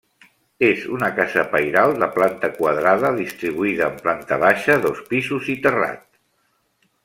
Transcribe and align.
És 0.67 0.85
una 0.95 1.09
casa 1.19 1.43
pairal 1.51 1.93
de 2.03 2.07
planta 2.15 2.49
quadrada 2.57 3.13
distribuïda 3.19 3.91
en 3.93 4.01
planta 4.07 4.41
baixa, 4.47 4.79
dos 4.89 5.05
pisos 5.13 5.53
i 5.57 5.59
terrat. 5.69 6.07